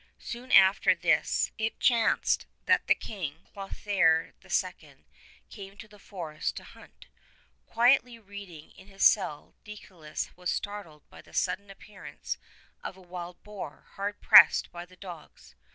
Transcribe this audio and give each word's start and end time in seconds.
Soon 0.17 0.51
after 0.51 0.95
this 0.95 1.51
it 1.59 1.79
chanced 1.79 2.47
that 2.65 2.87
the 2.87 2.95
King, 2.95 3.45
Clothaire 3.53 4.33
II., 4.43 4.95
came 5.51 5.77
to 5.77 5.87
the 5.87 5.99
forest 5.99 6.55
to 6.57 6.63
hunt. 6.63 7.05
Quietly 7.67 8.17
reading 8.17 8.71
in 8.71 8.87
his 8.87 9.03
cell 9.05 9.53
Dei 9.63 9.77
colus 9.77 10.35
was 10.35 10.49
startled 10.49 11.07
by 11.11 11.21
the 11.21 11.35
sudden 11.35 11.69
appearance 11.69 12.39
of 12.83 12.97
a 12.97 13.01
wild 13.01 13.43
boar 13.43 13.89
hard 13.93 14.19
pressed 14.21 14.71
by 14.71 14.85
dogs. 14.85 15.53